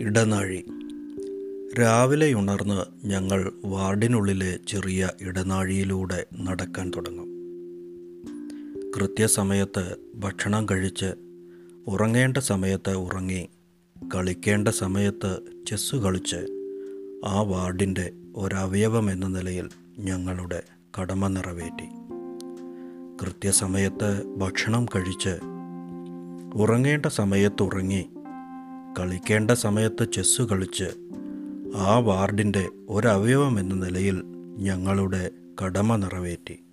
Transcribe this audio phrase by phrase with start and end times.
[0.00, 0.64] ഇടനാഴി.
[1.80, 7.28] രാവിലെ ഉണർന്ന് ഞങ്ങൾ വാർഡിനുള്ളിലെ ചെറിയ ഇടനാഴിയിലൂടെ നടക്കാൻ തുടങ്ങും.
[8.96, 11.14] കൃത്യസമയത്ത് ഭക്ഷണം കഴിച്ച്
[11.86, 13.48] ഉറങ്ങേണ്ട സമയത്ത് ഉറങ്ങി
[14.14, 15.38] കളിക്കേണ്ട സമയത്ത്
[15.68, 16.70] ചെസ്സ് കളിച്ച്
[17.26, 19.68] ആ വാർഡിന്റെ ഒരവയവം എന്ന നിലയിൽ
[19.98, 20.62] ഞങ്ങളുടെ
[21.00, 21.86] കടമ നിറവേറ്റി.
[23.22, 25.38] കൃത്യസമയത്ത് ഭക്ഷണം കഴിച്ച്
[26.54, 28.06] ഉറങ്ങേണ്ട സമയത്ത് ഉറങ്ങി
[28.98, 30.84] കളിക്കേണ്ട സമയത്ത് ചെസ്സ് കളിച്ച്
[31.76, 34.22] ആ വാർഡിന്റെ ഒരവയവം എന്ന നിലയിൽ
[34.58, 35.30] ഞങ്ങളുടെ
[35.64, 36.64] കടമ നിറവേറ്റി.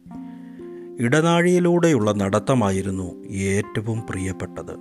[1.00, 4.74] ഇടനാഴിയിലൂടെയുള്ള നടത്തമായിരുന്നു ഏറ്റവും പ്രിയപ്പെട്ടത്.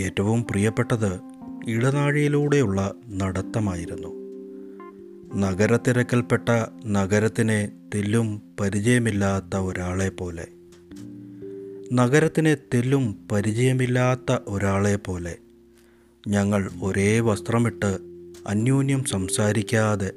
[0.00, 1.20] ഏറ്റവും പ്രിയപ്പെട്ടത്
[1.70, 4.22] ഇടനാഴിയിലൂടെയുള്ള നടത്തമായിരുന്നു.
[5.36, 6.48] നഗരത്തിരക്കൽപ്പെട്ട
[6.86, 10.46] നഗരത്തിനെ തെല്ലും പരിചയമില്ലാത്ത ഒരാളെ പോലെ.
[11.92, 15.36] നഗരത്തിനെ തെല്ലും പരിചയമില്ലാത്ത ഒരാളെ പോലെ
[16.26, 17.98] ഞങ്ങൾ ഒരേ വസ്ത്രമിട്ട്
[18.46, 20.12] അന്യോന്യം സംസാരിക്കാതെ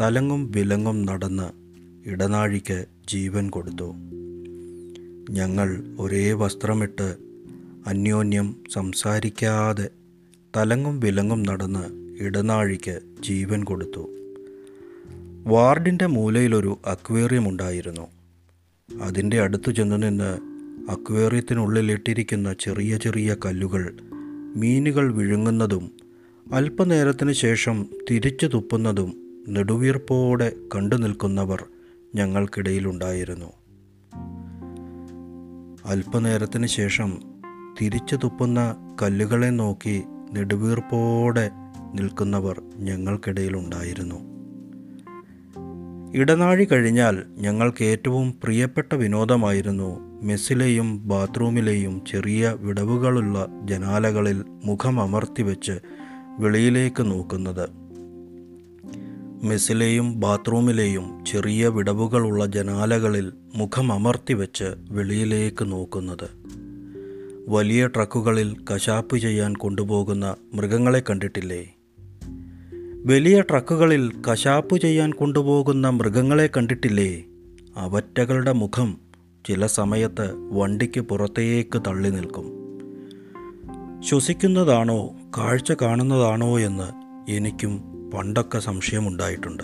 [0.00, 1.48] തലങ്ങും വിലങ്ങും നടന്ന്
[2.08, 3.94] ഇടനാഴിക്ക് ജീവൻ കൊടുത്തു.
[5.30, 7.16] ഞങ്ങൾ ഒരേ വസ്ത്രമിട്ട്
[7.86, 9.88] അന്യോന്യം സംസാരിക്കാതെ
[10.56, 14.10] തലങ്ങും വിലങ്ങും നടന്ന് ഇടനാഴിക്ക് ജീവൻ കൊടുത്തു.
[15.46, 18.06] വാർഡിന്റെ മൂലയിലൊരു അക്വേറിയം ഉണ്ടായിരുന്നു
[19.02, 20.38] അതിന്റെ അടുത്ത് ചെന്നു നിന്ന്
[20.90, 23.96] അക്വേറിയത്തിനുള്ളിൽ ഇട്ടിരിക്കുന്ന ചെറിയ ചെറിയ കല്ലുകൾ
[24.56, 25.90] മീനുകൾ വിഴുങ്ങുന്നതും
[26.52, 29.14] അല്പനേരത്തിന് ശേഷം തിരിച്ചു തുപ്പുന്നതും
[29.48, 31.64] നെടുവീർപ്പോടെ കണ്ടു നിൽക്കുന്നവർ
[32.14, 33.46] ഞങ്ങൾക്കിടയിലുണ്ടായിരുന്നു.
[35.86, 37.22] അല്പനേരത്തിന് ശേഷം
[37.80, 41.50] തിരിച്ചു തുപ്പുന്ന കല്ലുകളെ നോക്കി നെടുവീർപ്പോടെ
[41.94, 44.35] നിൽക്കുന്നവർ ഞങ്ങൾക്കിടയിലുണ്ടായിരുന്നു.
[46.16, 55.78] ഇടനാഴി കഴിഞ്ഞാൽ ഞങ്ങൾക്ക് ഏറ്റവും പ്രിയപ്പെട്ട വിനോദമായിരുന്നു മെസ്സിലെയും ബാത്റൂമിലെയും ചെറിയ വിടവുകളുള്ള ജനാലകളിൽ മുഖം അമർത്തി വെച്ച്
[56.38, 57.68] വെളിയിലേക്ക് നോക്കുന്നത്.
[59.44, 66.28] മെസ്സിലെയും ബാത്റൂമിലെയും ചെറിയ വിടവുകളുള്ള ജനാലകളിൽ മുഖം അമർത്തി വെച്ച് വെളിയിലേക്ക് നോക്കുന്നത്.
[67.48, 71.75] വലിയ ട്രക്കുകളിൽ കശാപ്പ് ചെയ്യാൻ കൊണ്ടുപോകുന്ന മൃഗങ്ങളെ കണ്ടിട്ടില്ലേ?
[73.08, 77.24] വലിയ ട്രക്കുകളിൽ കശാപ്പ് ചെയ്യാൻ കൊണ്ടുപോകുന്ന മൃഗങ്ങളെ കണ്ടിട്ടില്ലേ?
[77.76, 78.98] അവറ്റകളുടെ മുഖം
[79.48, 82.52] ചില സമയത്ത് വണ്ടിക്ക് പുറത്തേക്ക് തള്ളി നിൽക്കും.
[84.02, 86.92] ശ്വസിക്കുന്നതാണോ കാഴ്ച കാണുന്നതാണോ എന്ന്
[87.30, 87.82] എനിക്കും
[88.14, 89.62] പണ്ടൊക്കെ സംശയമുണ്ടായിട്ടുണ്ട്.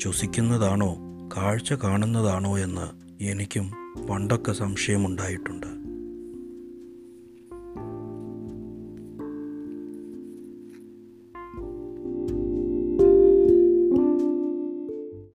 [0.00, 0.96] ശ്വസിക്കുന്നതാണോ
[1.36, 2.86] കാഴ്ച കാണുന്നതാണോ എന്ന്
[3.24, 3.72] എനിക്കും
[4.10, 5.73] പണ്ടൊക്കെ സംശയമുണ്ടായിട്ടുണ്ട്.